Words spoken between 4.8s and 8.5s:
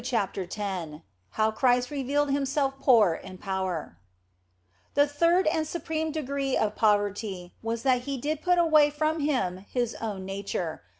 THE third and supreme degree of poverty was that He did